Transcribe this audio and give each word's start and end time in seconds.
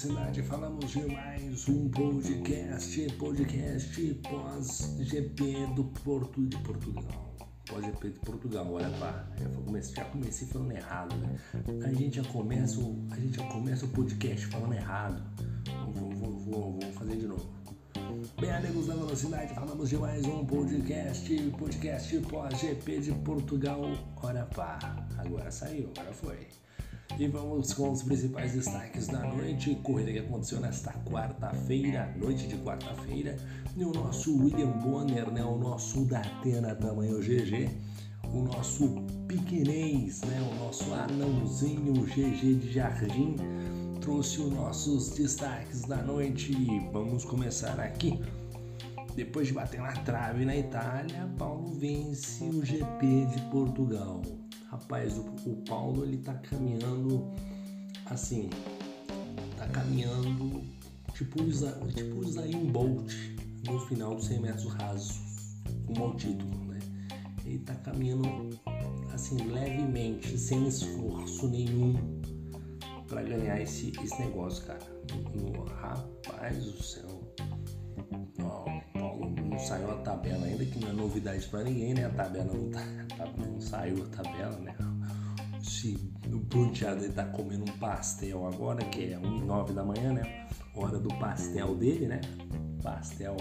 velocidade, 0.00 0.42
falamos 0.44 0.90
de 0.90 1.00
mais 1.12 1.68
um 1.68 1.88
podcast, 1.90 3.06
podcast 3.18 4.14
pós-GP 4.30 5.66
do 5.76 5.84
Porto 5.84 6.46
de 6.46 6.56
Portugal. 6.58 7.34
Pós-GP 7.68 8.08
de 8.08 8.20
Portugal, 8.20 8.72
olha 8.72 8.88
lá, 8.88 9.28
já 9.94 10.04
comecei 10.06 10.48
falando 10.48 10.72
errado, 10.72 11.14
né? 11.16 11.38
A 11.84 11.92
gente 11.92 12.16
já 12.16 12.24
começa, 12.24 12.80
a 13.10 13.16
gente 13.16 13.36
já 13.36 13.46
começa 13.48 13.84
o 13.84 13.88
podcast 13.88 14.46
falando 14.46 14.72
errado. 14.72 15.22
Vou, 15.92 16.10
vou, 16.10 16.30
vou, 16.32 16.80
vou 16.80 16.92
fazer 16.92 17.16
de 17.16 17.26
novo. 17.26 17.46
Bem, 18.40 18.52
amigos 18.52 18.86
da 18.86 18.94
velocidade, 18.94 19.54
falamos 19.54 19.90
de 19.90 19.98
mais 19.98 20.24
um 20.24 20.46
podcast, 20.46 21.50
podcast 21.58 22.18
pós-GP 22.20 23.00
de 23.00 23.12
Portugal. 23.16 23.82
Ora 24.22 24.46
pá, 24.46 24.78
agora 25.18 25.50
saiu, 25.50 25.90
agora 25.94 26.12
foi. 26.14 26.48
E 27.18 27.26
vamos 27.26 27.74
com 27.74 27.90
os 27.90 28.02
principais 28.02 28.52
destaques 28.52 29.08
da 29.08 29.20
noite. 29.20 29.74
Corrida 29.82 30.12
que 30.12 30.18
aconteceu 30.20 30.60
nesta 30.60 30.92
quarta-feira, 31.04 32.14
noite 32.16 32.46
de 32.46 32.56
quarta-feira. 32.56 33.36
E 33.76 33.84
o 33.84 33.92
nosso 33.92 34.36
William 34.36 34.70
Bonner, 34.78 35.30
né? 35.30 35.44
O 35.44 35.58
nosso 35.58 36.04
Datena 36.04 36.74
tamanho 36.74 37.20
GG. 37.20 37.68
O 38.32 38.42
nosso 38.42 39.02
pequenês, 39.26 40.22
né? 40.22 40.40
O 40.50 40.64
nosso 40.64 40.92
anãozinho 40.94 41.92
GG 42.04 42.54
de 42.54 42.72
jardim. 42.72 43.36
Trouxe 44.00 44.40
os 44.40 44.52
nossos 44.52 45.10
destaques 45.10 45.82
da 45.82 45.96
noite. 45.96 46.54
Vamos 46.92 47.24
começar 47.24 47.78
aqui. 47.80 48.18
Depois 49.14 49.48
de 49.48 49.52
bater 49.52 49.80
na 49.80 49.92
trave 49.92 50.44
na 50.44 50.56
Itália, 50.56 51.28
Paulo 51.36 51.74
vence 51.74 52.44
o 52.44 52.64
GP 52.64 53.26
de 53.26 53.42
Portugal. 53.50 54.22
Rapaz, 54.70 55.18
o, 55.18 55.22
o 55.50 55.56
Paulo 55.68 56.04
ele 56.04 56.18
tá 56.18 56.34
caminhando 56.34 57.28
assim, 58.06 58.48
tá 59.56 59.66
caminhando 59.66 60.62
tipo 61.12 61.42
o 61.42 61.88
tipo 61.92 62.20
Usain 62.20 62.70
Bolt 62.70 63.12
no 63.66 63.80
final 63.86 64.14
dos 64.14 64.26
100 64.26 64.40
metros 64.40 64.72
rasos, 64.74 65.20
com 65.86 66.08
o 66.08 66.16
título, 66.16 66.64
né? 66.66 66.78
Ele 67.44 67.58
tá 67.58 67.74
caminhando 67.74 68.50
assim 69.12 69.38
levemente, 69.38 70.38
sem 70.38 70.68
esforço 70.68 71.48
nenhum 71.48 71.94
para 73.08 73.22
ganhar 73.22 73.60
esse, 73.60 73.92
esse 74.02 74.22
negócio, 74.22 74.64
cara. 74.66 74.86
No, 75.34 75.64
rapaz 75.64 76.64
do 76.64 76.80
céu. 76.80 77.34
Não 78.38 78.69
saiu 79.60 79.90
a 79.90 79.96
tabela 79.96 80.46
ainda, 80.46 80.64
que 80.64 80.78
não 80.78 80.88
é 80.88 80.92
novidade 80.92 81.46
para 81.46 81.64
ninguém, 81.64 81.94
né? 81.94 82.06
A 82.06 82.10
tabela 82.10 82.52
não 82.52 82.70
tá, 82.70 82.84
não 83.36 83.60
saiu 83.60 84.04
a 84.04 84.06
tabela, 84.08 84.58
né? 84.58 84.74
Se 85.62 85.96
o 86.26 86.40
ponteado 86.40 87.04
ele 87.04 87.12
tá 87.12 87.24
comendo 87.24 87.64
um 87.70 87.78
pastel 87.78 88.46
agora, 88.46 88.84
que 88.84 89.12
é 89.12 89.18
1 89.18 89.36
e 89.38 89.44
9 89.44 89.72
da 89.72 89.84
manhã, 89.84 90.12
né? 90.12 90.48
Hora 90.74 90.98
do 90.98 91.08
pastel 91.18 91.74
dele, 91.76 92.06
né? 92.06 92.20
Pastel, 92.82 93.36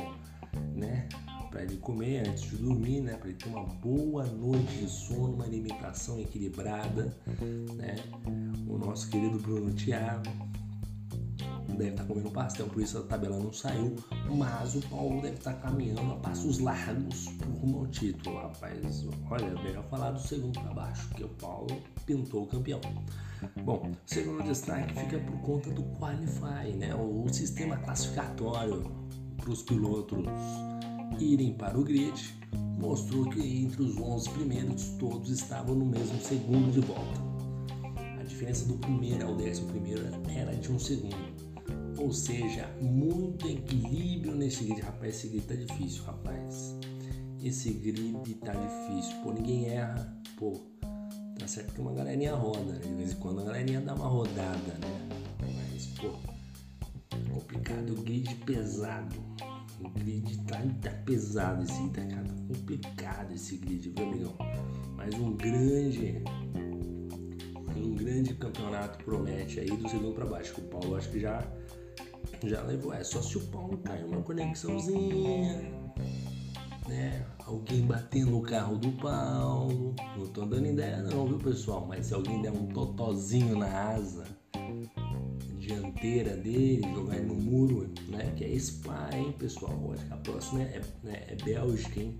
né? 0.76 1.08
Para 1.50 1.64
ele 1.64 1.78
comer 1.78 2.28
antes 2.28 2.44
de 2.44 2.58
dormir, 2.58 3.02
né? 3.02 3.16
Para 3.16 3.30
ele 3.30 3.38
ter 3.38 3.50
uma 3.50 3.64
boa 3.64 4.26
noite 4.26 4.78
de 4.78 4.88
sono, 4.88 5.34
uma 5.34 5.46
alimentação 5.46 6.20
equilibrada, 6.20 7.16
né? 7.76 7.96
O 8.68 8.78
nosso 8.78 9.10
querido 9.10 9.40
Bruno 9.40 9.74
Thiago 9.74 10.49
deve 11.80 11.92
estar 11.92 12.04
tá 12.04 12.08
comendo 12.08 12.30
pastel, 12.30 12.68
por 12.68 12.82
isso 12.82 12.98
a 12.98 13.02
tabela 13.04 13.40
não 13.40 13.52
saiu. 13.52 13.96
Mas 14.30 14.76
o 14.76 14.82
Paulo 14.88 15.22
deve 15.22 15.38
estar 15.38 15.54
tá 15.54 15.70
caminhando 15.70 16.12
a 16.12 16.16
passos 16.18 16.60
largos 16.60 17.28
rumo 17.62 17.80
ao 17.80 17.88
título, 17.88 18.38
rapaz. 18.38 19.06
Olha, 19.30 19.64
melhor 19.64 19.84
falar 19.90 20.12
do 20.12 20.20
segundo 20.20 20.60
para 20.60 20.74
baixo, 20.74 21.10
que 21.16 21.24
o 21.24 21.30
Paulo 21.30 21.82
pintou 22.06 22.44
o 22.44 22.48
campeão. 22.48 22.82
Bom, 23.64 23.92
segundo 24.06 24.44
destaque 24.44 24.94
fica 24.94 25.18
por 25.20 25.40
conta 25.42 25.70
do 25.72 25.84
Qualify, 25.98 26.76
né? 26.78 26.94
O 26.94 27.28
sistema 27.32 27.78
classificatório 27.78 28.84
para 29.38 29.50
os 29.50 29.64
pilotos 29.64 30.28
irem 31.20 31.54
para 31.54 31.80
o 31.80 31.84
grid 31.84 32.38
mostrou 32.78 33.30
que 33.30 33.64
entre 33.64 33.84
os 33.84 33.98
11 33.98 34.30
primeiros 34.32 34.90
todos 35.00 35.30
estavam 35.30 35.76
no 35.76 35.86
mesmo 35.86 36.20
segundo 36.22 36.72
de 36.72 36.82
volta. 36.82 37.30
A 38.20 38.24
diferença 38.24 38.66
do 38.66 38.76
primeiro 38.76 39.28
ao 39.28 39.36
décimo 39.36 39.68
primeiro 39.70 40.04
era 40.30 40.56
de 40.56 40.72
um 40.72 40.80
segundo. 40.80 41.39
Ou 42.00 42.14
seja, 42.14 42.66
muito 42.82 43.46
equilíbrio 43.46 44.34
nesse 44.34 44.64
grid. 44.64 44.82
Rapaz, 44.82 45.16
esse 45.16 45.28
grid 45.28 45.46
tá 45.46 45.56
difícil, 45.56 46.04
rapaz. 46.04 46.78
Esse 47.44 47.74
grid 47.74 48.36
tá 48.36 48.54
difícil. 48.54 49.22
Pô, 49.22 49.34
ninguém 49.34 49.68
erra. 49.68 50.18
Pô, 50.38 50.62
tá 51.38 51.46
certo 51.46 51.74
que 51.74 51.82
uma 51.82 51.94
galerinha 51.94 52.36
roda, 52.36 52.72
né? 52.72 52.80
De 52.80 52.94
vez 52.94 53.12
em 53.12 53.16
quando 53.18 53.42
a 53.42 53.44
galerinha 53.44 53.82
dá 53.82 53.94
uma 53.94 54.08
rodada, 54.08 54.74
né? 54.80 55.10
Mas, 55.74 55.88
pô, 55.88 56.12
complicado. 57.34 57.92
O 57.92 58.02
grid 58.02 58.34
pesado. 58.46 59.16
O 59.82 59.90
grid 59.90 60.38
tá, 60.46 60.62
tá 60.82 60.92
pesado 61.06 61.64
esse 61.64 61.82
grid, 61.90 61.92
tá, 61.92 62.16
cara. 62.16 62.28
Complicado 62.48 63.34
esse 63.34 63.58
grid, 63.58 63.90
viu, 63.90 64.06
amigão? 64.06 64.38
Mas 64.96 65.14
um 65.16 65.36
grande 65.36 66.24
um 67.76 67.96
grande 67.96 68.34
campeonato 68.36 69.04
promete 69.04 69.60
aí 69.60 69.70
do 69.70 69.88
segundo 69.90 70.14
para 70.14 70.26
baixo. 70.26 70.54
O 70.60 70.64
Paulo 70.64 70.96
acho 70.96 71.10
que 71.10 71.20
já 71.20 71.46
já 72.48 72.62
levou. 72.62 72.94
É 72.94 73.04
só 73.04 73.22
se 73.22 73.38
o 73.38 73.42
Paulo 73.48 73.78
cair 73.80 74.06
uma 74.06 74.22
conexãozinha, 74.22 75.72
né? 76.88 77.26
Alguém 77.46 77.82
bater 77.82 78.26
no 78.26 78.42
carro 78.42 78.78
do 78.78 78.92
Paulo. 78.94 79.96
Não 80.18 80.28
tô 80.28 80.46
dando 80.46 80.68
ideia 80.68 81.02
não, 81.02 81.28
viu 81.28 81.38
pessoal? 81.38 81.86
Mas 81.88 82.08
se 82.08 82.14
alguém 82.14 82.42
der 82.42 82.52
um 82.52 82.68
totozinho 82.68 83.58
na 83.58 83.92
asa 83.92 84.26
dianteira 85.70 86.36
dele, 86.36 86.82
jogar 86.94 87.20
no 87.22 87.36
muro, 87.36 87.90
né? 88.08 88.34
Que 88.36 88.46
é 88.46 88.60
Spa, 88.60 89.10
hein, 89.14 89.34
pessoal? 89.38 89.94
Que 89.96 90.14
a 90.14 90.18
próxima 90.18 90.62
é, 90.62 90.82
né, 91.04 91.24
é 91.28 91.36
Bélgica, 91.44 92.00
hein? 92.00 92.20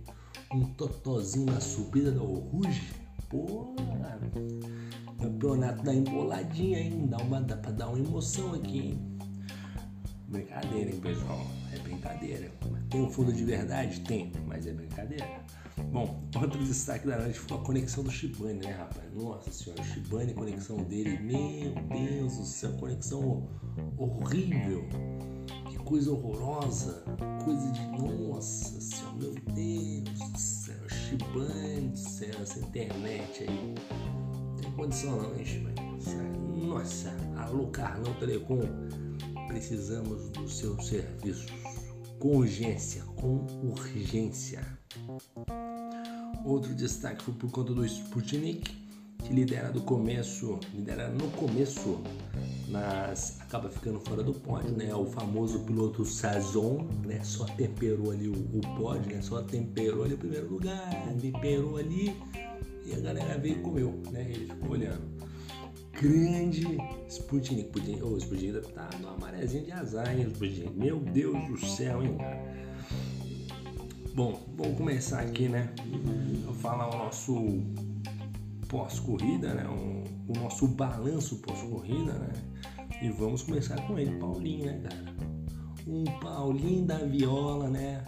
Um 0.54 0.66
totozinho 0.74 1.52
na 1.52 1.60
subida 1.60 2.12
do 2.12 2.24
Rouge. 2.26 2.94
Porra! 3.30 4.20
Campeonato 5.20 5.84
da 5.84 5.94
emboladinha, 5.94 6.80
hein? 6.80 7.08
Dá, 7.08 7.18
uma, 7.18 7.42
dá 7.42 7.58
pra 7.58 7.72
dar 7.72 7.90
uma 7.90 8.00
emoção 8.00 8.54
aqui, 8.54 8.80
hein? 8.80 9.19
Brincadeira, 10.30 10.92
hein, 10.92 11.00
pessoal? 11.02 11.48
É 11.74 11.80
brincadeira. 11.80 12.52
Tem 12.92 13.02
um 13.02 13.10
fundo 13.10 13.34
de 13.34 13.44
verdade? 13.44 14.00
Tem, 14.02 14.32
mas 14.46 14.68
é 14.68 14.74
brincadeira. 14.74 15.26
Bom, 15.92 16.24
outro 16.36 16.64
destaque 16.64 17.08
da 17.08 17.18
noite 17.18 17.40
foi 17.40 17.58
a 17.58 17.62
conexão 17.62 18.04
do 18.04 18.12
Shibane, 18.12 18.60
né, 18.60 18.72
rapaz? 18.72 19.12
Nossa 19.16 19.52
senhora, 19.52 19.82
o 19.82 19.86
Shibane, 19.86 20.36
conexão 20.36 20.84
dele, 20.84 21.18
meu 21.18 21.74
Deus 21.90 22.38
do 22.38 22.46
céu, 22.46 22.74
conexão 22.74 23.50
horrível. 23.98 24.88
Que 25.68 25.78
coisa 25.78 26.12
horrorosa. 26.12 27.04
Coisa 27.44 27.72
de, 27.72 27.88
nossa 27.88 28.80
senhora, 28.80 29.16
meu 29.18 29.36
Deus 29.56 30.32
do 30.32 30.38
céu, 30.38 30.90
Shibane 30.90 31.90
do 31.90 31.98
céu, 31.98 32.36
essa 32.40 32.60
internet 32.60 33.46
aí. 33.46 33.76
Não 34.46 34.56
tem 34.58 34.72
condição 34.74 35.24
não, 35.24 35.36
hein, 35.36 35.44
Shibane? 35.44 36.68
Nossa, 36.68 37.10
alô 37.36 37.66
Carlão 37.68 38.14
Telecom 38.20 38.60
precisamos 39.50 40.30
dos 40.30 40.58
seus 40.60 40.88
serviços 40.88 41.52
com 42.20 42.38
urgência, 42.38 43.04
com 43.16 43.46
urgência. 43.64 44.62
Outro 46.46 46.74
destaque 46.76 47.24
foi 47.24 47.34
por 47.34 47.50
conta 47.50 47.74
do 47.74 47.84
Sputnik, 47.86 48.72
que 49.24 49.34
lidera 49.34 49.72
do 49.72 49.82
começo, 49.82 50.60
lidera 50.74 51.10
no 51.10 51.28
começo, 51.32 52.00
mas 52.70 53.40
acaba 53.42 53.70
ficando 53.70 54.00
fora 54.00 54.22
do 54.22 54.34
pódio, 54.34 54.72
né? 54.72 54.94
O 54.94 55.06
famoso 55.06 55.60
piloto 55.62 56.06
Sazon, 56.06 56.88
né? 57.06 57.22
Só 57.24 57.46
temperou 57.46 58.12
ali 58.12 58.30
o, 58.30 58.34
o 58.34 58.62
pódio, 58.78 59.16
né? 59.16 59.22
Só 59.22 59.42
temperou 59.42 60.04
ali 60.04 60.14
o 60.14 60.18
primeiro 60.18 60.48
lugar, 60.48 60.90
temperou 61.20 61.78
ali 61.78 62.16
e 62.86 62.94
a 62.94 63.00
galera 63.00 63.38
veio 63.38 63.58
e 63.58 63.62
comeu, 63.62 64.02
né? 64.12 64.30
Ele 64.30 64.46
ficou 64.46 64.72
olhando 64.72 65.29
grande 66.02 66.78
Sputnik. 67.10 67.66
Sputnik, 67.66 68.04
oh, 68.04 68.18
Sputnik 68.18 68.54
deve 68.54 68.68
estar 68.68 68.90
numa 69.00 69.18
marezinha 69.18 69.64
de 69.64 69.72
azar, 69.72 70.10
hein, 70.18 70.28
Sputnik? 70.32 70.72
Meu 70.76 71.00
Deus 71.00 71.48
do 71.48 71.58
céu, 71.66 72.04
hein? 72.04 72.18
Bom, 74.16 74.42
vamos 74.56 74.78
começar 74.78 75.20
aqui, 75.20 75.50
né? 75.50 75.74
Vou 76.46 76.54
falar 76.56 76.94
o 76.94 76.98
nosso 76.98 77.62
pós-corrida, 78.68 79.54
né? 79.54 79.68
O, 79.68 80.32
o, 80.32 80.42
nosso 80.42 80.68
balanço 80.68 81.38
pós-corrida, 81.38 82.14
né? 82.14 82.34
E 83.02 83.10
vamos 83.10 83.44
começar 83.44 83.76
com 83.88 83.98
ele, 83.98 84.18
Paulinho, 84.20 84.66
né, 84.66 84.82
cara? 84.84 85.16
Um 85.88 86.04
Paulinho 86.20 86.86
da 86.86 86.98
Viola, 87.00 87.70
né? 87.70 88.04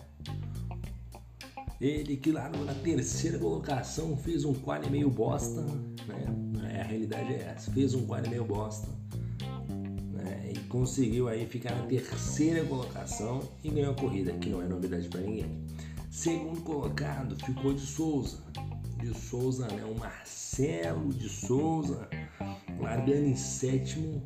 Ele 1.81 2.15
que 2.15 2.31
lá 2.31 2.47
na 2.47 2.75
terceira 2.75 3.39
colocação 3.39 4.15
fez 4.15 4.45
um 4.45 4.53
quali 4.53 4.87
meio 4.87 5.09
bosta, 5.09 5.61
né? 6.07 6.79
a 6.79 6.83
realidade 6.83 7.33
é 7.33 7.53
essa. 7.55 7.71
Fez 7.71 7.95
um 7.95 8.05
quali 8.05 8.29
meio 8.29 8.45
bosta 8.45 8.87
né? 10.13 10.51
e 10.53 10.59
conseguiu 10.67 11.27
aí 11.27 11.47
ficar 11.47 11.75
na 11.75 11.87
terceira 11.87 12.63
colocação 12.65 13.41
e 13.63 13.69
ganhou 13.69 13.93
a 13.93 13.95
corrida, 13.95 14.31
que 14.33 14.47
não 14.47 14.61
é 14.61 14.67
novidade 14.67 15.07
para 15.09 15.21
ninguém. 15.21 15.65
Segundo 16.11 16.61
colocado 16.61 17.35
ficou 17.43 17.73
de 17.73 17.81
Souza. 17.81 18.37
De 18.99 19.17
Souza, 19.17 19.65
né? 19.67 19.83
O 19.83 19.97
Marcelo 19.97 21.11
de 21.11 21.27
Souza, 21.27 22.07
largando 22.79 23.25
em 23.25 23.35
sétimo. 23.35 24.21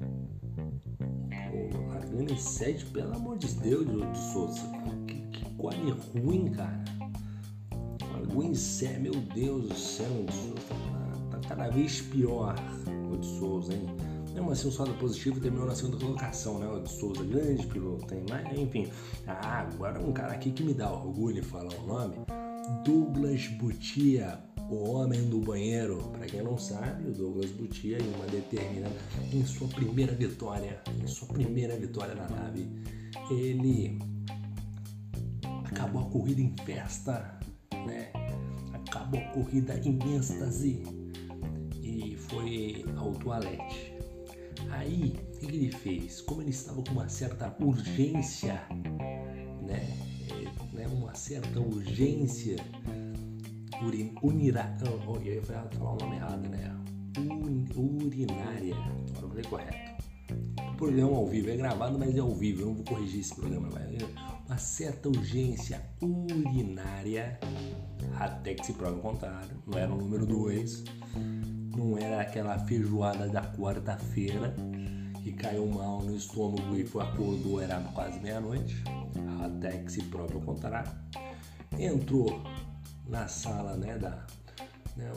largando 1.87 2.33
em 2.33 2.37
7, 2.37 2.87
pelo 2.87 3.15
amor 3.15 3.37
de 3.37 3.47
Deus, 3.55 3.85
de 3.85 4.33
Souza. 4.33 4.61
Que, 5.07 5.21
que 5.29 5.45
quali 5.55 5.91
ruim, 5.91 6.51
cara. 6.51 6.83
Em 8.43 8.53
7, 8.53 8.99
meu 8.99 9.13
Deus 9.13 9.69
do 9.69 9.75
céu, 9.75 10.25
de 10.25 10.33
Souza. 10.33 10.55
Tá, 11.31 11.37
tá 11.37 11.47
cada 11.47 11.69
vez 11.69 12.01
pior, 12.01 12.55
o 13.11 13.17
de 13.17 13.25
Souza, 13.25 13.73
hein? 13.73 13.85
Mesmo 14.33 14.51
assim, 14.51 14.67
um 14.67 14.71
saldo 14.71 14.93
positivo 14.95 15.39
terminou 15.39 15.65
na 15.65 15.73
segunda 15.73 15.97
colocação, 15.97 16.59
né? 16.59 16.67
O 16.67 16.81
de 16.81 16.91
Souza, 16.91 17.23
grande 17.23 17.65
piloto, 17.67 18.13
hein? 18.13 18.25
Mas, 18.29 18.59
enfim. 18.59 18.89
Ah, 19.25 19.61
agora 19.61 19.99
um 20.01 20.11
cara 20.11 20.33
aqui 20.33 20.51
que 20.51 20.61
me 20.61 20.73
dá 20.73 20.91
orgulho 20.91 21.39
em 21.39 21.41
falar 21.41 21.73
o 21.73 21.87
nome. 21.87 22.15
Douglas 22.83 23.47
Butia, 23.47 24.39
o 24.69 24.89
homem 24.89 25.23
do 25.29 25.39
banheiro. 25.39 25.97
Para 26.11 26.25
quem 26.25 26.43
não 26.43 26.57
sabe, 26.57 27.09
o 27.09 27.13
Douglas 27.13 27.51
Butia 27.51 27.97
em 27.97 28.13
uma 28.15 28.25
determinada, 28.25 28.95
em 29.31 29.45
sua 29.45 29.69
primeira 29.69 30.13
vitória, 30.13 30.81
em 31.01 31.07
sua 31.07 31.29
primeira 31.29 31.77
vitória 31.77 32.13
na 32.13 32.27
nave, 32.27 32.69
ele 33.31 33.97
acabou 35.63 36.01
a 36.01 36.09
corrida 36.09 36.41
em 36.41 36.53
festa, 36.65 37.39
né? 37.85 38.11
Acabou 39.15 39.17
a 39.17 39.33
corrida 39.33 39.79
em 39.83 40.15
êxtase 40.15 40.83
e 41.81 42.15
foi 42.17 42.85
ao 42.97 43.11
toalete. 43.13 43.93
Aí, 44.69 45.15
o 45.35 45.39
que 45.39 45.45
ele 45.45 45.71
fez? 45.71 46.21
Como 46.21 46.41
ele 46.41 46.49
estava 46.49 46.81
com 46.81 46.91
uma 46.91 47.07
certa 47.07 47.55
urgência, 47.59 48.61
né? 49.61 49.87
É, 50.29 50.75
né? 50.75 50.87
Uma 50.87 51.13
certa 51.13 51.59
urgência 51.59 52.57
urin, 53.83 54.15
unira, 54.21 54.75
oh, 55.07 55.17
eu 55.17 55.35
ia 55.35 55.41
falar 55.41 55.69
o 55.93 55.97
nome 55.97 56.15
errado, 56.15 56.49
né? 56.49 56.71
urinária. 57.75 58.75
Agora 59.17 59.21
eu 59.21 59.29
falei 59.29 59.43
correto. 59.43 59.95
O 60.73 60.77
programa 60.77 61.15
ao 61.15 61.27
vivo 61.27 61.49
é 61.49 61.57
gravado, 61.57 61.97
mas 61.97 62.15
é 62.15 62.19
ao 62.19 62.33
vivo. 62.33 62.61
Eu 62.61 62.67
não 62.67 62.75
vou 62.75 62.85
corrigir 62.85 63.21
esse 63.21 63.33
programa. 63.33 63.69
Uma 64.47 64.57
certa 64.57 65.09
urgência 65.09 65.81
urinária, 66.01 67.39
até 68.19 68.53
que 68.53 68.65
se 68.65 68.73
prove 68.73 68.99
o 68.99 69.01
contrário. 69.01 69.61
Não 69.65 69.77
era 69.77 69.91
o 69.91 69.97
número 69.97 70.25
2, 70.25 70.83
não 71.75 71.97
era 71.97 72.21
aquela 72.21 72.59
feijoada 72.59 73.27
da 73.27 73.41
quarta-feira 73.41 74.55
que 75.23 75.31
caiu 75.33 75.65
mal 75.65 76.03
no 76.03 76.15
estômago 76.15 76.75
e 76.75 76.85
foi 76.85 77.03
acordou, 77.03 77.59
era 77.59 77.79
quase 77.95 78.19
meia-noite. 78.19 78.83
Até 79.43 79.79
que 79.79 79.91
se 79.91 80.03
prove 80.03 80.37
o 80.37 80.41
contrário. 80.41 80.91
Entrou 81.77 82.43
na 83.07 83.27
sala, 83.27 83.75
né, 83.75 83.97
da, 83.97 84.25
né, 84.95 85.11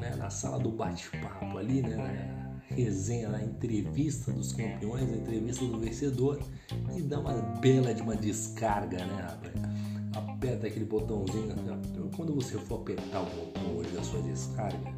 né, 0.00 0.16
na 0.16 0.30
sala 0.30 0.58
do 0.58 0.70
bate-papo 0.70 1.56
ali, 1.56 1.82
né, 1.82 1.96
na 1.96 2.47
resenha, 2.70 3.28
na 3.28 3.42
entrevista 3.42 4.32
dos 4.32 4.52
campeões, 4.52 5.08
na 5.08 5.16
entrevista 5.16 5.64
do 5.64 5.78
vencedor 5.78 6.40
e 6.96 7.02
dá 7.02 7.20
uma 7.20 7.34
bela 7.60 7.94
de 7.94 8.02
uma 8.02 8.16
descarga, 8.16 8.98
né, 9.04 9.22
rapaz? 9.22 9.54
Aperta 10.14 10.66
aquele 10.66 10.84
botãozinho, 10.84 11.46
né, 11.46 11.78
quando 12.16 12.34
você 12.34 12.58
for 12.58 12.80
apertar 12.80 13.22
o 13.22 13.26
botão 13.26 13.76
hoje 13.76 13.90
da 13.90 14.02
sua 14.02 14.20
descarga, 14.22 14.90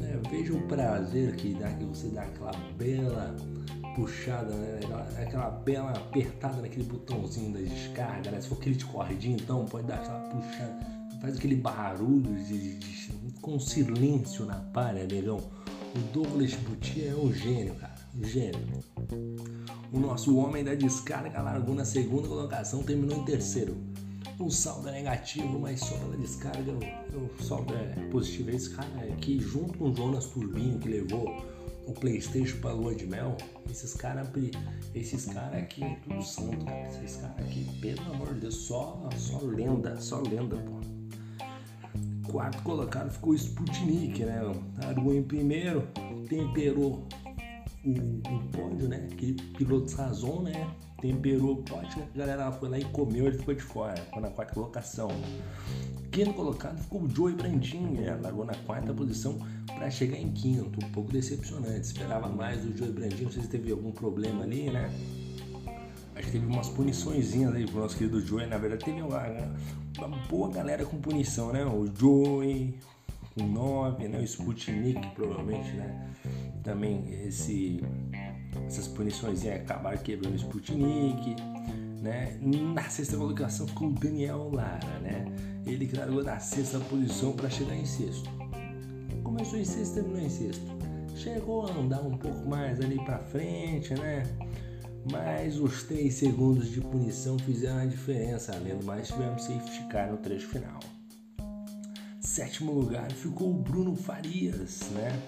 né, 0.00 0.20
veja 0.30 0.54
o 0.54 0.62
prazer 0.62 1.36
que 1.36 1.54
dá 1.54 1.70
que 1.72 1.84
você 1.84 2.08
dá 2.08 2.22
aquela 2.22 2.52
bela 2.76 3.36
puxada, 3.94 4.54
né? 4.54 4.80
Aquela, 4.82 5.22
aquela 5.22 5.50
bela 5.50 5.90
apertada 5.90 6.62
naquele 6.62 6.84
botãozinho 6.84 7.52
da 7.52 7.60
descarga, 7.60 8.30
né? 8.30 8.40
Se 8.40 8.48
for 8.48 8.56
aquele 8.58 8.76
de 8.76 8.84
cordinha, 8.84 9.36
então 9.36 9.64
pode 9.66 9.88
dar 9.88 9.96
aquela 9.96 10.20
puxada 10.20 10.98
faz 11.20 11.36
aquele 11.36 11.56
barulho 11.56 12.34
de, 12.44 12.78
de, 12.78 13.08
de, 13.08 13.32
com 13.40 13.58
silêncio 13.58 14.44
na 14.44 14.56
palha, 14.56 15.06
negão. 15.06 15.40
O 15.98 16.12
Douglas 16.12 16.54
Butia 16.54 17.10
é 17.10 17.14
um 17.16 17.32
gênio, 17.32 17.74
cara. 17.74 17.96
Um 18.16 18.22
gênio. 18.22 18.84
O 19.92 19.98
nosso 19.98 20.36
homem 20.36 20.62
da 20.62 20.72
descarga 20.72 21.42
largou 21.42 21.74
na 21.74 21.84
segunda 21.84 22.28
colocação, 22.28 22.84
terminou 22.84 23.18
em 23.18 23.24
terceiro. 23.24 23.76
O 24.38 24.48
saldo 24.48 24.90
é 24.90 24.92
negativo, 24.92 25.58
mas 25.58 25.80
só 25.80 25.98
pela 25.98 26.16
descarga 26.16 26.70
o, 26.72 27.42
saldo 27.42 27.74
é 27.74 28.08
positivo. 28.12 28.50
Esse 28.50 28.70
cara 28.70 29.12
aqui, 29.12 29.40
junto 29.40 29.76
com 29.76 29.90
o 29.90 29.96
Jonas 29.96 30.26
Turbino, 30.26 30.78
que 30.78 30.88
levou 30.88 31.44
o 31.84 31.92
Playstation 31.92 32.58
pra 32.60 32.72
lua 32.72 32.94
de 32.94 33.04
mel, 33.04 33.36
esses 33.68 33.94
caras 33.94 34.28
esses 34.94 35.24
cara 35.24 35.56
aqui 35.56 35.82
é 35.82 35.96
tudo 36.04 36.22
santo, 36.22 36.64
cara. 36.64 36.86
Esses 36.86 37.16
caras 37.16 37.40
aqui, 37.40 37.66
pelo 37.80 38.02
amor 38.12 38.34
de 38.34 38.40
Deus, 38.42 38.54
só, 38.54 39.08
só 39.16 39.40
lenda, 39.40 40.00
só 40.00 40.20
lenda, 40.20 40.56
pô 40.58 40.97
quarto 42.28 42.62
colocado 42.62 43.10
ficou 43.10 43.34
Sputnik, 43.34 44.24
né? 44.24 44.40
Largou 44.82 45.14
em 45.14 45.22
primeiro, 45.22 45.88
temperou 46.28 47.06
o, 47.84 47.90
o 47.90 48.48
pódio, 48.52 48.88
né? 48.88 49.08
Aquele 49.10 49.34
piloto 49.34 49.90
Sazon, 49.90 50.42
né? 50.42 50.70
Temperou 51.00 51.52
o 51.52 51.62
pódio, 51.62 52.02
a 52.14 52.18
galera 52.18 52.50
foi 52.52 52.68
lá 52.68 52.78
e 52.78 52.84
comeu, 52.86 53.26
ele 53.26 53.38
ficou 53.38 53.54
de 53.54 53.62
fora, 53.62 53.96
ficou 53.96 54.20
na 54.20 54.30
quarta 54.30 54.52
colocação. 54.52 55.08
Quinto 56.10 56.32
colocado 56.34 56.78
ficou 56.78 57.02
o 57.02 57.08
Joey 57.08 57.34
Brandinho, 57.34 58.00
né? 58.00 58.18
largou 58.20 58.44
na 58.44 58.54
quarta 58.54 58.92
posição 58.92 59.38
para 59.66 59.90
chegar 59.90 60.18
em 60.18 60.32
quinto, 60.32 60.84
um 60.84 60.90
pouco 60.90 61.12
decepcionante. 61.12 61.82
Esperava 61.82 62.28
mais 62.28 62.62
do 62.62 62.76
Joey 62.76 62.90
Brandinho, 62.90 63.24
não 63.24 63.32
sei 63.32 63.42
se 63.42 63.48
teve 63.48 63.70
algum 63.70 63.92
problema 63.92 64.42
ali, 64.42 64.70
né? 64.70 64.90
Acho 66.18 66.26
que 66.26 66.32
teve 66.32 66.46
umas 66.46 66.68
puniçõezinhas 66.68 67.54
aí 67.54 67.64
pro 67.64 67.78
nosso 67.78 67.96
querido 67.96 68.20
Joey. 68.20 68.48
Na 68.48 68.58
verdade, 68.58 68.84
teve 68.84 69.00
uma, 69.00 69.22
uma 69.98 70.08
boa 70.28 70.50
galera 70.50 70.84
com 70.84 71.00
punição, 71.00 71.52
né? 71.52 71.64
O 71.64 71.86
Joey 71.86 72.74
com 73.36 73.46
9, 73.46 74.08
né? 74.08 74.18
O 74.18 74.24
Sputnik, 74.24 75.00
provavelmente, 75.14 75.70
né? 75.72 76.10
Também 76.64 77.08
esse, 77.24 77.80
essas 78.66 78.88
punições 78.88 79.46
acabaram 79.46 79.98
quebrando 79.98 80.32
o 80.32 80.36
Sputnik, 80.36 81.36
né? 82.02 82.36
Na 82.42 82.82
sexta 82.90 83.16
colocação 83.16 83.68
ficou 83.68 83.88
o 83.88 83.92
Daniel 83.92 84.50
Lara, 84.52 84.98
né? 85.00 85.24
Ele 85.64 85.86
que 85.86 85.96
largou 85.96 86.24
na 86.24 86.40
sexta 86.40 86.80
posição 86.80 87.32
para 87.32 87.48
chegar 87.48 87.76
em 87.76 87.86
sexto. 87.86 88.28
Começou 89.22 89.56
em 89.56 89.64
sexto, 89.64 89.94
terminou 89.94 90.20
em 90.20 90.28
sexto. 90.28 90.66
Chegou 91.14 91.66
a 91.66 91.72
andar 91.72 92.00
um 92.00 92.16
pouco 92.16 92.48
mais 92.48 92.80
ali 92.80 92.96
para 93.04 93.18
frente, 93.18 93.94
né? 93.94 94.24
Mas 95.10 95.58
os 95.58 95.82
3 95.84 96.12
segundos 96.12 96.70
de 96.70 96.80
punição 96.80 97.38
fizeram 97.38 97.78
a 97.78 97.86
diferença, 97.86 98.54
além 98.54 98.76
do 98.76 98.84
mais 98.84 99.08
tivemos 99.08 99.44
safety 99.44 99.86
car 99.88 100.10
no 100.10 100.18
trecho 100.18 100.48
final. 100.48 100.80
Sétimo 102.20 102.72
lugar 102.72 103.10
ficou 103.12 103.50
o 103.50 103.54
Bruno 103.54 103.96
Farias, 103.96 104.80
né? 104.92 105.20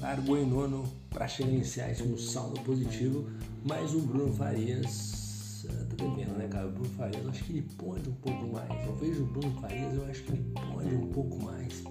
Largou 0.00 0.36
em 0.36 0.46
nono 0.46 0.84
para 1.08 1.28
chegar 1.28 1.52
em 1.52 1.62
sétimo, 1.62 2.18
saldo 2.18 2.60
positivo, 2.60 3.30
mas 3.64 3.94
o 3.94 4.00
Bruno 4.00 4.32
Farias 4.32 5.64
eh, 5.64 5.84
tá 5.84 6.04
devendo, 6.04 6.36
né, 6.36 6.48
cara? 6.48 6.66
O 6.66 6.72
Bruno 6.72 6.90
Farias, 6.90 7.22
eu 7.22 7.30
acho 7.30 7.44
que 7.44 7.52
ele 7.52 7.68
pode 7.78 8.08
um 8.08 8.14
pouco 8.14 8.46
mais. 8.52 8.86
Eu 8.86 8.96
vejo 8.96 9.22
o 9.22 9.26
Bruno 9.26 9.60
Farias, 9.60 9.94
eu 9.94 10.04
acho 10.06 10.22
que 10.24 10.32
ele 10.32 10.52
pode 10.54 10.94
um 10.94 11.06
pouco 11.12 11.42
mais, 11.44 11.80
pô. 11.80 11.90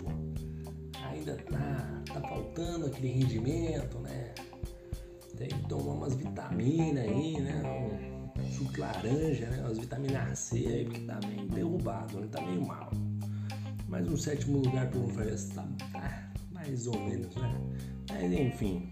Ainda 1.10 1.36
tá, 1.36 2.02
tá 2.14 2.22
faltando 2.22 2.88
aquele 2.88 3.08
rendimento, 3.08 3.98
né? 4.00 4.34
Tem 5.42 5.50
que 5.50 5.68
tomar 5.68 5.94
umas 5.94 6.14
vitaminas 6.14 7.04
aí, 7.04 7.42
né? 7.42 7.62
Um 8.38 8.52
suco 8.52 8.80
laranja, 8.80 9.48
né? 9.48 9.60
Umas 9.62 9.80
vitaminas 9.80 10.38
C 10.38 10.58
aí, 10.68 10.86
porque 10.86 11.02
tá 11.02 11.20
meio 11.28 11.48
derrubado, 11.48 12.20
né? 12.20 12.28
Tá 12.32 12.42
meio 12.42 12.66
mal. 12.66 12.92
Mas 13.88 14.08
um 14.08 14.16
sétimo 14.16 14.60
lugar 14.60 14.88
para 14.90 15.00
o 15.00 15.08
Farias 15.08 15.50
tá, 15.50 15.68
tá 15.92 16.32
mais 16.52 16.86
ou 16.86 17.00
menos, 17.00 17.36
né? 17.36 17.60
Mas 18.12 18.32
enfim, 18.32 18.92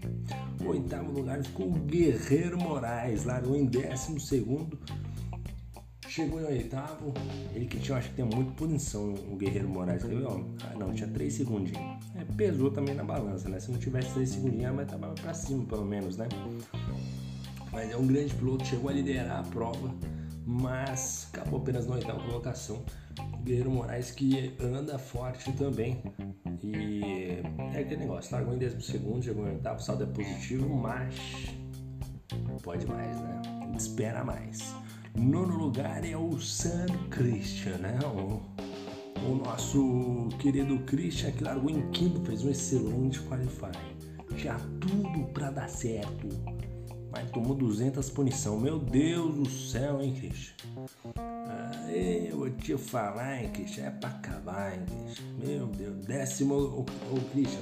oitavo 0.66 1.12
lugar 1.12 1.40
ficou 1.44 1.68
o 1.68 1.72
Guerreiro 1.72 2.58
Moraes, 2.58 3.24
largou 3.24 3.54
em 3.54 3.66
décimo 3.66 4.18
segundo 4.18 4.76
Chegou 6.10 6.40
em 6.40 6.44
oitavo, 6.44 7.14
ele 7.54 7.66
que 7.66 7.78
tinha, 7.78 7.96
acho 7.96 8.08
que 8.08 8.16
tem 8.16 8.24
muito 8.24 8.52
punição 8.54 9.14
o 9.30 9.36
Guerreiro 9.36 9.68
Moraes. 9.68 10.02
Eu, 10.02 10.44
ah, 10.64 10.76
não, 10.76 10.92
tinha 10.92 11.08
três 11.08 11.34
segundinhos. 11.34 12.04
É, 12.16 12.24
pesou 12.36 12.68
também 12.68 12.96
na 12.96 13.04
balança, 13.04 13.48
né? 13.48 13.60
Se 13.60 13.70
não 13.70 13.78
tivesse 13.78 14.12
três 14.14 14.30
segundinhos, 14.30 14.74
mas 14.74 14.90
tava 14.90 15.06
pra 15.12 15.32
cima 15.32 15.64
pelo 15.66 15.84
menos, 15.84 16.16
né? 16.16 16.26
Mas 17.70 17.92
é 17.92 17.96
um 17.96 18.08
grande 18.08 18.34
piloto, 18.34 18.66
chegou 18.66 18.90
a 18.90 18.92
liderar 18.92 19.38
a 19.38 19.42
prova, 19.44 19.94
mas 20.44 21.28
acabou 21.32 21.60
apenas 21.60 21.86
na 21.86 21.94
oitava 21.94 22.18
colocação. 22.24 22.82
Guerreiro 23.44 23.70
Moraes 23.70 24.10
que 24.10 24.52
anda 24.58 24.98
forte 24.98 25.52
também. 25.52 26.02
E 26.60 27.40
é 27.72 27.82
aquele 27.82 27.98
negócio, 27.98 28.34
largou 28.34 28.52
em 28.52 28.58
décimo 28.58 28.82
segundo, 28.82 29.22
chegou 29.22 29.46
em 29.46 29.50
oitavo, 29.50 29.80
saldo 29.80 30.02
é 30.02 30.06
positivo, 30.06 30.68
mas 30.74 31.14
pode 32.64 32.84
mais, 32.88 33.16
né? 33.20 33.42
Espera 33.76 34.24
mais. 34.24 34.74
Nono 35.20 35.54
lugar 35.54 36.02
é 36.02 36.16
o 36.16 36.40
Sam 36.40 36.86
Christian, 37.10 37.76
né? 37.76 37.98
O, 38.06 38.40
o 39.30 39.34
nosso 39.34 40.30
querido 40.38 40.78
Christian 40.84 41.30
que 41.32 41.44
largou 41.44 41.70
em 41.70 41.90
quinto, 41.90 42.24
fez 42.24 42.42
um 42.42 42.48
excelente 42.48 43.20
qualify. 43.20 43.70
Tinha 44.34 44.58
tudo 44.80 45.26
para 45.34 45.50
dar 45.50 45.68
certo, 45.68 46.26
mas 47.12 47.30
tomou 47.32 47.54
200 47.54 48.08
punição. 48.08 48.58
Meu 48.58 48.78
Deus 48.78 49.34
do 49.34 49.50
céu, 49.50 50.00
hein, 50.00 50.14
Christian? 50.14 50.54
Ah, 51.18 51.92
eu 51.92 52.38
vou 52.38 52.50
te 52.50 52.78
falar, 52.78 53.42
hein, 53.42 53.50
Christian? 53.50 53.84
É 53.84 53.90
pra 53.90 54.08
acabar, 54.08 54.72
hein, 54.72 54.86
Christian? 54.86 55.26
Meu 55.46 55.66
Deus, 55.66 56.06
décimo 56.06 56.54
o, 56.54 56.80
o 56.80 57.20
Christian, 57.30 57.60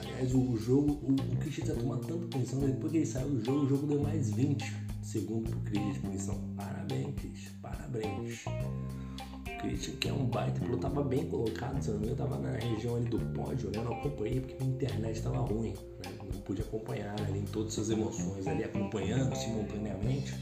Aliás, 0.00 0.34
o 0.34 0.56
jogo, 0.56 0.92
o, 0.92 1.12
o 1.12 1.36
Christian 1.36 1.66
já 1.66 1.74
tomou 1.74 1.98
tanta 1.98 2.26
punição, 2.26 2.58
depois 2.60 2.90
que 2.90 2.98
ele 2.98 3.06
saiu 3.06 3.28
do 3.28 3.44
jogo, 3.44 3.66
o 3.66 3.68
jogo 3.68 3.86
deu 3.86 4.00
mais 4.00 4.32
20 4.32 4.83
segundo 5.04 5.50
pro 5.50 5.60
Christian, 5.60 6.10
então 6.12 6.40
parabéns, 6.56 7.14
Christian, 7.14 7.52
parabéns. 7.60 8.44
O 8.46 9.58
Christian, 9.58 9.96
que 9.96 10.08
é 10.08 10.12
um 10.12 10.26
baita 10.26 10.58
piloto, 10.60 10.78
tava 10.78 11.02
bem 11.02 11.28
colocado, 11.28 11.80
se 11.82 11.90
não 11.90 11.98
me 11.98 12.06
engano, 12.06 12.28
tava 12.28 12.42
na 12.42 12.52
região 12.52 12.96
ali 12.96 13.04
do 13.04 13.18
pódio, 13.32 13.70
né? 13.70 13.78
Eu 13.78 13.84
não 13.84 13.92
acompanhei 13.92 14.40
porque 14.40 14.62
a 14.62 14.66
internet 14.66 15.22
tava 15.22 15.38
ruim, 15.38 15.74
né? 16.02 16.12
Não 16.32 16.40
pude 16.40 16.62
acompanhar 16.62 17.14
ali 17.20 17.38
em 17.38 17.44
todas 17.44 17.78
as 17.78 17.90
emoções 17.90 18.46
ali, 18.46 18.64
acompanhando 18.64 19.34
simultaneamente 19.36 20.34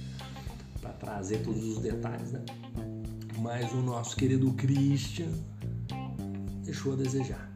para 0.81 0.93
trazer 0.93 1.43
todos 1.43 1.63
os 1.65 1.79
detalhes, 1.79 2.33
né? 2.33 2.45
Mas 3.39 3.73
o 3.73 3.83
nosso 3.83 4.17
querido 4.17 4.53
Christian 4.55 5.33
deixou 6.65 6.93
a 6.93 6.97
desejar. 6.97 7.51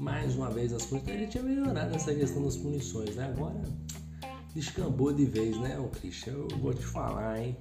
Mais 0.00 0.34
uma 0.34 0.50
vez 0.50 0.72
as 0.72 0.86
punições. 0.86 1.14
Ele 1.14 1.26
tinha 1.26 1.42
melhorado 1.42 1.94
essa 1.94 2.14
questão 2.14 2.42
das 2.42 2.56
punições, 2.56 3.16
né? 3.16 3.26
Agora 3.26 3.60
descambou 4.54 5.12
de 5.12 5.24
vez, 5.24 5.56
né, 5.58 5.78
o 5.78 5.88
Christian? 5.88 6.32
Eu 6.32 6.58
vou 6.58 6.74
te 6.74 6.84
falar, 6.84 7.40
hein? 7.40 7.56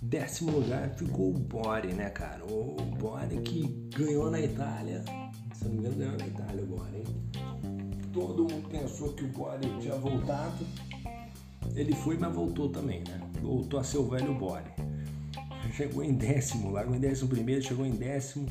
Décimo 0.00 0.52
lugar 0.52 0.90
ficou 0.90 1.30
o 1.30 1.38
Bore, 1.38 1.92
né, 1.92 2.10
cara? 2.10 2.44
O 2.44 2.76
Bore 2.98 3.40
que 3.40 3.88
ganhou 3.96 4.30
na 4.30 4.40
Itália. 4.40 5.04
Se 5.54 5.64
não 5.64 5.72
me 5.72 5.78
engano, 5.78 5.96
ganhou 5.96 6.16
na 6.18 6.26
Itália 6.26 6.62
o 6.62 6.66
Bore, 6.66 6.96
hein? 6.98 7.04
Todo 8.12 8.42
mundo 8.42 8.68
pensou 8.68 9.12
que 9.12 9.24
o 9.24 9.28
Bore 9.28 9.60
tinha 9.80 9.96
voltado. 9.96 10.64
Ele 11.74 11.94
foi, 11.94 12.16
mas 12.16 12.34
voltou 12.34 12.68
também, 12.68 13.00
né? 13.00 13.20
Voltou 13.42 13.80
a 13.80 13.84
ser 13.84 13.98
o 13.98 14.08
velho 14.08 14.34
Bore. 14.34 14.70
Chegou 15.72 16.02
em 16.02 16.14
décimo, 16.14 16.70
largou 16.70 16.94
em 16.94 17.00
décimo 17.00 17.28
primeiro, 17.28 17.62
chegou 17.62 17.84
em 17.84 17.92
décimo. 17.92 18.46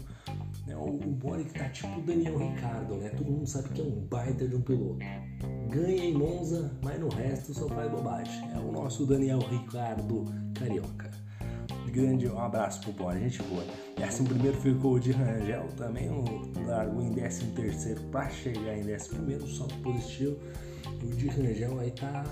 Né? 0.67 0.75
O, 0.75 0.89
o 0.89 1.45
que 1.45 1.57
tá 1.57 1.69
tipo 1.69 1.99
o 1.99 2.01
Daniel 2.03 2.37
Ricardo, 2.37 2.95
né? 2.97 3.09
Todo 3.09 3.31
mundo 3.31 3.47
sabe 3.47 3.69
que 3.69 3.81
é 3.81 3.83
um 3.83 4.05
baita 4.07 4.47
de 4.47 4.55
um 4.55 4.61
piloto 4.61 4.99
ganha 5.67 6.05
em 6.05 6.13
Monza, 6.13 6.71
mas 6.83 6.99
no 6.99 7.09
resto 7.09 7.53
só 7.53 7.67
faz 7.67 7.91
bobagem. 7.91 8.51
É 8.53 8.57
o 8.57 8.71
nosso 8.71 9.05
Daniel 9.05 9.39
Ricardo 9.39 10.25
Carioca. 10.53 11.11
Grande 11.91 12.27
um 12.27 12.39
abraço 12.39 12.81
pro 12.81 12.91
Bora, 12.91 13.19
gente 13.19 13.41
boa. 13.43 13.63
Décimo 13.95 14.29
primeiro 14.29 14.57
ficou 14.57 14.95
o 14.95 14.99
de 14.99 15.11
Rangel, 15.11 15.67
também 15.75 16.09
largou 16.65 17.01
em 17.01 17.11
décimo 17.11 17.53
terceiro 17.53 18.01
para 18.11 18.29
chegar 18.29 18.77
em 18.77 18.83
décimo 18.83 19.17
primeiro, 19.17 19.47
salto 19.47 19.75
positivo. 19.77 20.37
O 21.01 21.07
de 21.15 21.27
Rangel 21.27 21.79
aí 21.79 21.91
tá, 21.91 22.23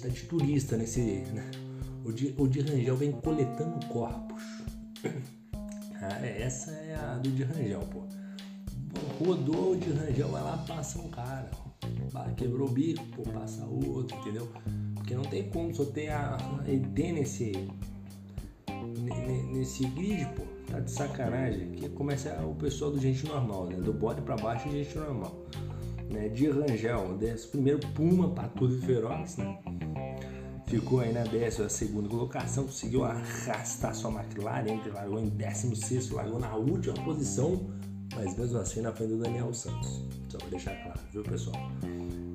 tá 0.00 0.08
de 0.08 0.22
turista 0.22 0.76
nesse. 0.76 1.00
Né? 1.32 1.50
O, 2.04 2.12
de, 2.12 2.34
o 2.36 2.46
de 2.46 2.60
Rangel 2.60 2.96
vem 2.96 3.12
coletando 3.12 3.86
corpos. 3.86 4.42
Essa 6.22 6.70
é 6.72 6.94
a 6.94 7.18
do 7.18 7.30
de 7.30 7.42
Rangel, 7.44 7.80
pô. 7.80 8.02
Rodou 9.24 9.72
o 9.72 9.76
de 9.76 9.90
Rangel, 9.90 10.28
vai 10.28 10.42
lá, 10.42 10.64
passa 10.66 10.98
um 10.98 11.08
cara 11.08 11.50
quebrou 12.36 12.68
o 12.68 12.70
bico, 12.70 13.04
pô, 13.16 13.22
passa 13.22 13.64
outro, 13.64 14.16
entendeu? 14.18 14.48
Porque 14.94 15.14
não 15.14 15.24
tem 15.24 15.48
como 15.50 15.74
só 15.74 15.84
ter 15.84 16.08
a, 16.08 16.36
ET 16.66 16.96
nesse, 16.96 17.52
nesse 19.52 19.86
grid, 19.88 20.26
pô, 20.34 20.42
tá 20.70 20.80
de 20.80 20.90
sacanagem. 20.90 21.72
Que 21.72 21.88
começa 21.88 22.34
o 22.44 22.54
pessoal 22.54 22.90
do 22.90 23.00
gente 23.00 23.26
normal, 23.26 23.66
né? 23.66 23.76
Do 23.76 23.92
bode 23.92 24.20
pra 24.22 24.36
baixo, 24.36 24.70
gente 24.70 24.96
normal. 24.96 25.34
Né? 26.10 26.28
De 26.28 26.48
Rangel, 26.50 27.16
desce 27.18 27.48
primeiro 27.48 27.80
Puma, 27.94 28.30
Patudo 28.30 28.76
e 28.76 28.80
Feroz, 28.80 29.36
né? 29.36 29.58
Ficou 30.74 31.00
aí 31.00 31.12
na 31.12 31.22
décima 31.22 31.68
segunda 31.68 32.08
colocação, 32.08 32.64
conseguiu 32.64 33.04
arrastar 33.04 33.94
sua 33.94 34.10
McLaren, 34.10 34.80
largou 34.92 35.20
em 35.20 35.28
16, 35.28 36.10
largou 36.10 36.40
na 36.40 36.54
última 36.56 36.94
posição 37.04 37.60
mas 38.14 38.36
mesmo 38.36 38.58
assim 38.58 38.80
na 38.80 38.92
frente 38.92 39.10
do 39.10 39.18
Daniel 39.18 39.52
Santos. 39.52 40.02
Só 40.28 40.38
para 40.38 40.48
deixar 40.48 40.74
claro, 40.82 41.00
viu 41.12 41.22
pessoal? 41.22 41.56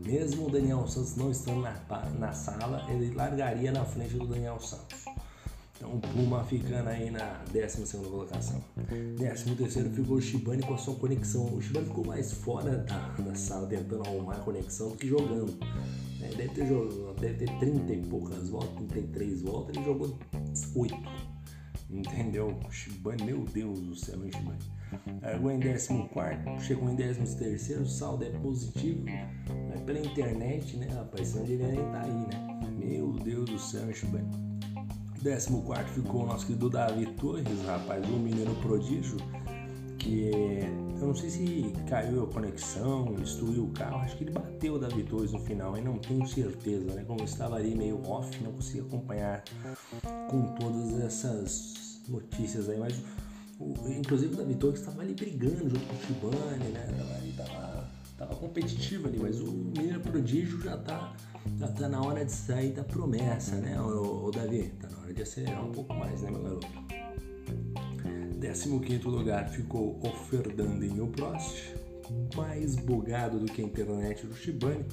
Mesmo 0.06 0.48
o 0.48 0.50
Daniel 0.50 0.88
Santos 0.88 1.16
não 1.16 1.32
estando 1.32 1.62
na, 1.62 1.76
na 2.18 2.34
sala, 2.34 2.86
ele 2.90 3.14
largaria 3.14 3.72
na 3.72 3.86
frente 3.86 4.16
do 4.16 4.28
Daniel 4.28 4.60
Santos. 4.60 5.06
Então 5.76 5.94
o 5.94 6.00
Puma 6.00 6.44
ficando 6.44 6.90
aí 6.90 7.10
na 7.10 7.42
12 7.52 7.98
colocação. 7.98 8.62
13 9.18 9.90
ficou 9.90 10.18
o 10.18 10.22
Shibane 10.22 10.64
com 10.64 10.74
a 10.74 10.78
sua 10.78 10.96
conexão. 10.96 11.46
O 11.54 11.62
Shibane 11.62 11.88
ficou 11.88 12.06
mais 12.06 12.34
fora 12.34 12.78
da, 12.78 13.10
da 13.18 13.36
sala 13.36 13.68
tentando 13.68 14.04
arrumar 14.04 14.36
a 14.36 14.40
conexão 14.40 14.90
do 14.90 14.98
que 14.98 15.08
jogando. 15.08 15.58
É, 16.22 16.28
deve, 16.36 16.50
ter, 16.50 16.66
deve 17.20 17.46
ter 17.46 17.60
30 17.60 17.94
e 17.94 18.02
poucas 18.06 18.50
voltas, 18.50 18.76
33 18.90 19.42
voltas, 19.42 19.76
ele 19.76 19.86
jogou 19.86 20.18
8. 20.76 20.96
Entendeu? 21.90 22.60
Shibane, 22.70 23.24
meu 23.24 23.46
Deus 23.46 23.80
do 23.82 23.96
céu, 23.96 24.24
hein, 24.24 24.32
Shibane? 24.32 24.60
Largou 25.22 25.52
em 25.52 25.60
14, 25.60 26.66
chegou 26.66 26.90
em 26.90 26.96
13, 26.96 27.74
o 27.76 27.86
saldo 27.86 28.24
é 28.24 28.30
positivo. 28.30 29.06
Mas 29.70 29.82
pela 29.82 30.00
internet, 30.00 30.78
né, 30.78 30.88
rapaz? 30.88 31.30
Senão 31.30 31.46
ele 31.46 31.64
nem 31.64 31.78
tá 31.92 32.02
aí, 32.02 32.12
né? 32.12 32.60
Meu 32.78 33.14
Deus 33.14 33.50
do 33.50 33.60
céu, 33.60 33.94
Chubé. 33.94 34.24
14 35.24 35.50
ficou 35.94 36.24
o 36.24 36.28
nosso 36.28 36.46
querido 36.48 36.70
Davi 36.70 37.06
Torres, 37.14 37.62
rapaz, 37.66 38.08
o 38.08 38.14
mineiro 38.14 38.56
prodígio, 38.56 39.18
que 40.10 40.32
eu 41.00 41.08
não 41.08 41.16
sei 41.16 41.30
se 41.30 41.74
caiu 41.88 42.24
a 42.24 42.28
conexão, 42.28 43.14
destruiu 43.14 43.66
o 43.66 43.70
carro, 43.70 43.98
acho 43.98 44.18
que 44.18 44.24
ele 44.24 44.32
bateu 44.32 44.80
Davi 44.80 45.04
Torres 45.04 45.32
no 45.32 45.40
final, 45.40 45.76
aí 45.76 45.84
não 45.84 45.98
tenho 45.98 46.26
certeza, 46.28 46.94
né? 46.94 47.04
Como 47.06 47.22
eu 47.22 47.26
estava 47.26 47.56
ali 47.56 47.76
meio 47.76 48.02
off, 48.10 48.44
não 48.44 48.52
consegui 48.52 48.82
acompanhar 48.82 49.44
com 50.30 50.56
todas 50.56 51.00
essas 51.00 52.02
notícias 52.08 52.70
aí, 52.70 52.78
mas 52.80 53.02
o, 53.60 53.74
inclusive 53.88 54.34
o 54.34 54.38
Davi 54.38 54.56
Torres 54.56 54.80
estava 54.80 55.02
ali 55.02 55.14
brigando 55.14 55.70
junto 55.70 55.86
com 55.86 55.94
o 55.94 56.00
Shibane, 56.00 56.72
né? 56.72 56.88
Tava, 57.38 57.50
tava, 57.50 57.90
tava 58.18 58.36
competitivo 58.36 59.08
ali, 59.08 59.20
mas 59.20 59.40
o 59.40 59.52
Mineiro 59.52 60.00
Prodígio 60.02 60.60
já 60.62 60.76
tá, 60.78 61.16
já 61.58 61.68
tá 61.68 61.88
na 61.88 62.02
hora 62.02 62.26
de 62.26 62.32
sair 62.32 62.72
da 62.72 62.84
promessa, 62.84 63.56
né? 63.56 63.80
O, 63.80 64.26
o 64.26 64.32
Davi, 64.32 64.74
tá 64.82 64.90
na 64.90 64.98
hora 65.04 65.14
de 65.14 65.22
acelerar 65.22 65.66
um 65.66 65.72
pouco 65.72 65.94
mais, 65.94 66.22
né, 66.22 66.32
meu 66.32 66.42
garoto? 66.42 66.99
15 68.40 69.08
lugar 69.08 69.50
ficou 69.50 70.00
o 70.02 70.10
Fernandinho 70.30 71.08
Prost, 71.08 71.76
mais 72.36 72.76
bugado 72.78 73.38
do 73.38 73.46
que 73.46 73.62
a 73.62 73.66
internet 73.66 74.26
do 74.26 74.34
Shibane, 74.34 74.86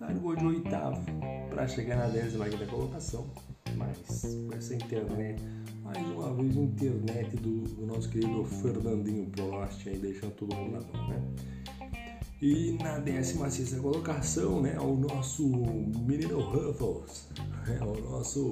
largou 0.00 0.36
de 0.36 0.46
oitavo 0.46 1.04
para 1.50 1.66
chegar 1.66 1.96
na 1.96 2.06
décima 2.06 2.48
quinta 2.48 2.64
colocação, 2.66 3.28
mas 3.76 4.22
com 4.22 4.56
essa 4.56 4.74
internet 4.74 5.42
mais 5.82 5.98
uma 5.98 6.32
vez 6.34 6.56
internet 6.56 7.36
do, 7.36 7.62
do 7.62 7.86
nosso 7.86 8.08
querido 8.08 8.44
Fernandinho 8.44 9.26
Prost 9.30 9.86
aí 9.88 9.98
deixando 9.98 10.32
todo 10.32 10.54
mundo 10.54 10.72
na 10.72 10.80
mão, 10.80 11.08
né? 11.08 11.22
E 12.40 12.76
na 12.82 12.98
16 12.98 13.80
colocação, 13.80 14.60
né, 14.60 14.78
o 14.78 14.94
nosso 14.94 15.48
menino 15.48 16.38
Ruffles, 16.40 17.28
né, 17.66 17.80
o 17.82 18.10
nosso 18.10 18.50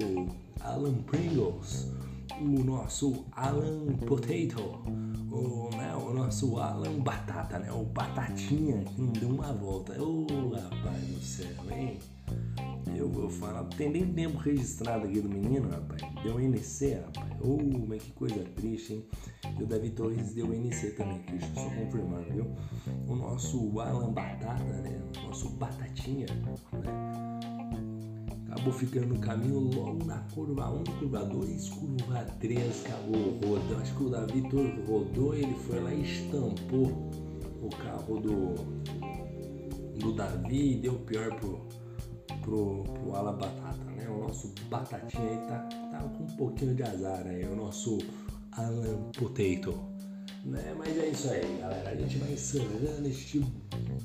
Alan 0.59 0.95
Pringles, 1.03 1.91
o 2.39 2.63
nosso 2.63 3.25
Alan 3.31 3.85
Potato, 4.05 4.83
o, 5.31 5.69
né, 5.75 5.95
o 5.95 6.13
nosso 6.13 6.57
Alan 6.57 6.99
Batata, 6.99 7.59
né, 7.59 7.71
o 7.71 7.83
Batatinha 7.83 8.83
que 8.83 9.01
não 9.01 9.13
deu 9.13 9.29
uma 9.29 9.53
volta. 9.53 10.01
Ô 10.01 10.25
oh, 10.29 10.55
rapaz 10.55 11.01
do 11.07 11.21
céu, 11.21 11.47
hein? 11.71 11.99
Eu 12.95 13.09
vou 13.09 13.29
falar, 13.29 13.63
tem 13.65 13.89
nem 13.89 14.13
tempo 14.13 14.37
registrado 14.37 15.05
aqui 15.05 15.19
do 15.19 15.27
menino, 15.27 15.69
rapaz. 15.69 16.01
Deu 16.23 16.39
NC, 16.39 16.95
rapaz. 16.95 17.31
Oh, 17.41 17.57
mas 17.87 18.01
que 18.01 18.11
coisa 18.11 18.43
triste, 18.55 18.93
hein? 18.93 19.05
E 19.59 19.63
o 19.63 19.67
Davi 19.67 19.89
Torres 19.89 20.33
deu 20.33 20.53
NC 20.53 20.91
também, 20.91 21.19
Christian, 21.23 21.55
só 21.55 21.69
confirmando, 21.69 22.31
viu? 22.31 22.47
O 23.07 23.15
nosso 23.15 23.79
Alan 23.79 24.13
Batata, 24.13 24.63
né? 24.63 25.01
O 25.17 25.27
nosso 25.27 25.49
Batatinha, 25.49 26.27
né? 26.27 26.55
Acabou 28.55 28.71
ficando 28.71 29.07
no 29.07 29.19
caminho 29.19 29.59
logo 29.59 30.05
na 30.05 30.17
curva 30.33 30.71
1, 30.71 30.83
curva 30.85 31.25
2, 31.25 31.69
curva 31.71 32.25
3, 32.39 32.85
acabou 32.85 33.37
rodando. 33.43 33.81
Acho 33.81 33.95
que 33.97 34.03
o 34.03 34.09
Davi 34.09 34.49
Torres 34.49 34.87
rodou, 34.87 35.35
ele 35.35 35.53
foi 35.55 35.81
lá 35.81 35.93
e 35.93 36.03
estampou 36.03 37.11
o 37.61 37.69
carro 37.83 38.17
do, 38.21 38.53
do 39.99 40.13
Davi 40.13 40.71
e 40.71 40.75
deu 40.77 40.93
pior 40.99 41.35
pro 41.35 41.65
pro, 42.43 42.83
pro 42.83 43.15
Ala 43.15 43.33
Batata, 43.33 43.91
né? 43.91 44.07
O 44.07 44.19
nosso 44.19 44.53
Batatinha 44.69 45.31
aí 45.31 45.47
tá, 45.49 45.59
tá 45.91 45.99
com 45.99 46.23
um 46.23 46.37
pouquinho 46.37 46.73
de 46.73 46.83
azar 46.83 47.27
aí, 47.27 47.43
o 47.45 47.57
nosso 47.57 47.97
Alan 48.53 49.11
Potato. 49.17 49.77
Né? 50.45 50.73
Mas 50.77 50.97
é 50.97 51.09
isso 51.09 51.29
aí, 51.29 51.57
galera. 51.59 51.89
A 51.89 51.95
gente 51.95 52.17
vai 52.19 52.31
encerrando 52.31 53.05
este 53.05 53.45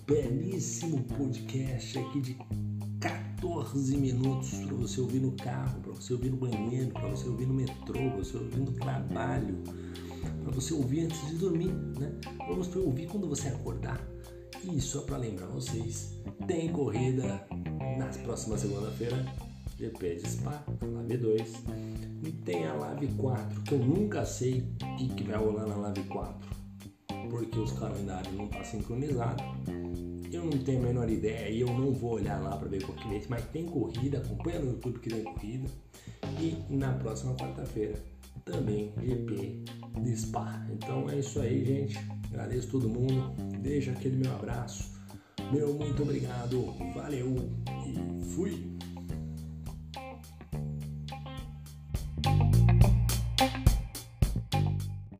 belíssimo 0.06 1.04
podcast 1.04 1.98
aqui 1.98 2.20
de 2.20 2.34
14 3.60 3.96
minutos 3.98 4.54
para 4.54 4.74
você 4.74 5.00
ouvir 5.02 5.20
no 5.20 5.32
carro, 5.32 5.80
para 5.80 5.92
você 5.92 6.14
ouvir 6.14 6.30
no 6.30 6.38
banheiro, 6.38 6.90
para 6.92 7.08
você 7.08 7.28
ouvir 7.28 7.46
no 7.46 7.52
metrô, 7.52 7.92
para 7.92 8.16
você 8.16 8.36
ouvir 8.38 8.56
no 8.56 8.72
trabalho, 8.72 9.58
para 10.42 10.52
você 10.52 10.72
ouvir 10.72 11.00
antes 11.00 11.26
de 11.26 11.34
dormir, 11.34 11.72
né? 11.98 12.10
Para 12.38 12.54
você 12.54 12.78
ouvir 12.78 13.06
quando 13.06 13.28
você 13.28 13.48
acordar. 13.48 14.02
E 14.64 14.80
só 14.80 15.02
para 15.02 15.18
lembrar 15.18 15.46
vocês, 15.48 16.16
tem 16.46 16.72
corrida 16.72 17.46
na 17.98 18.06
próxima 18.24 18.56
segunda-feira, 18.56 19.26
GP 19.78 20.16
de 20.16 20.30
Spa, 20.30 20.64
Live 20.82 21.18
2. 21.18 21.54
E 22.22 22.32
tem 22.32 22.66
a 22.66 22.74
Live 22.74 23.08
4, 23.14 23.62
que 23.62 23.74
eu 23.74 23.78
nunca 23.78 24.24
sei 24.24 24.60
o 24.60 24.96
que, 24.96 25.08
que 25.08 25.24
vai 25.24 25.36
rolar 25.36 25.66
na 25.66 25.76
Live 25.76 26.04
4, 26.04 26.59
porque 27.30 27.58
os 27.58 27.72
calendários 27.72 28.34
não 28.34 28.46
estão 28.46 28.60
tá 28.60 28.64
sincronizados. 28.64 29.44
eu 30.32 30.44
não 30.44 30.58
tenho 30.58 30.80
a 30.80 30.86
menor 30.86 31.08
ideia 31.08 31.48
e 31.50 31.60
eu 31.60 31.68
não 31.68 31.92
vou 31.92 32.14
olhar 32.14 32.40
lá 32.40 32.56
para 32.56 32.68
ver 32.68 32.82
qual 32.82 32.96
que 32.96 33.28
mas 33.28 33.44
tem 33.46 33.66
corrida, 33.66 34.18
acompanha 34.18 34.60
no 34.60 34.72
YouTube 34.72 34.98
que 34.98 35.08
tem 35.08 35.24
corrida. 35.24 35.68
E 36.40 36.56
na 36.68 36.92
próxima 36.92 37.34
quarta-feira 37.34 37.94
também 38.44 38.92
GP 38.98 39.64
de 40.02 40.16
Spa. 40.16 40.66
Então 40.70 41.08
é 41.10 41.18
isso 41.18 41.40
aí, 41.40 41.64
gente. 41.64 41.98
Agradeço 42.30 42.68
todo 42.68 42.88
mundo. 42.88 43.34
Deixa 43.60 43.92
aquele 43.92 44.16
meu 44.16 44.32
abraço. 44.32 44.92
Meu 45.52 45.74
muito 45.74 46.02
obrigado. 46.02 46.74
Valeu 46.94 47.34
e 47.86 48.24
fui. 48.34 48.79